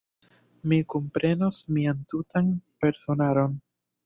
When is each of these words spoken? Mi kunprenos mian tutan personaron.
Mi 0.71 0.79
kunprenos 0.93 1.61
mian 1.75 2.01
tutan 2.15 2.51
personaron. 2.81 3.57